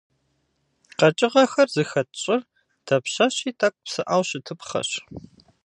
[0.97, 2.41] Къэкӏыгъэхэр зыхэт щӏыр
[2.85, 4.89] дапщэщи тӏэкӏу псыӏэу щытыпхъэщ.